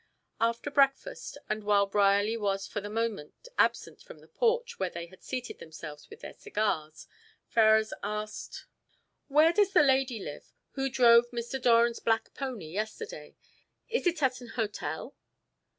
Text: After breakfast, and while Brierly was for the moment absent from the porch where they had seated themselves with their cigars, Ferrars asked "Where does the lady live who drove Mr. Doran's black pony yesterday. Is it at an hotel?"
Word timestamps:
After 0.39 0.71
breakfast, 0.71 1.37
and 1.47 1.63
while 1.63 1.85
Brierly 1.85 2.35
was 2.35 2.65
for 2.65 2.81
the 2.81 2.89
moment 2.89 3.47
absent 3.59 4.01
from 4.01 4.17
the 4.17 4.27
porch 4.27 4.79
where 4.79 4.89
they 4.89 5.05
had 5.05 5.21
seated 5.21 5.59
themselves 5.59 6.09
with 6.09 6.21
their 6.21 6.33
cigars, 6.33 7.05
Ferrars 7.49 7.93
asked 8.01 8.65
"Where 9.27 9.53
does 9.53 9.73
the 9.73 9.83
lady 9.83 10.17
live 10.19 10.53
who 10.71 10.89
drove 10.89 11.29
Mr. 11.29 11.61
Doran's 11.61 11.99
black 11.99 12.33
pony 12.33 12.69
yesterday. 12.71 13.35
Is 13.89 14.07
it 14.07 14.23
at 14.23 14.41
an 14.41 14.47
hotel?" 14.55 15.15